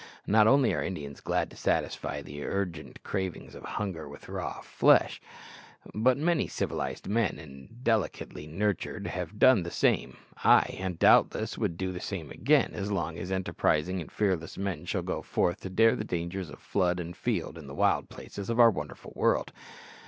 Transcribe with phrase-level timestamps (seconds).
[0.25, 5.21] Not only are Indians glad to satisfy the urgent cravings of hunger with raw flesh,
[5.93, 11.67] but many civilized men and delicately nurtured have done the same ay, and doubtless will
[11.67, 15.69] do the same again, as long as enterprising and fearless men shall go forth to
[15.69, 19.53] dare the dangers of flood and field in the wild places of our wonderful world!